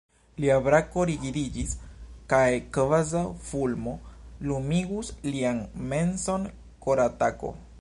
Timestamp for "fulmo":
3.49-3.93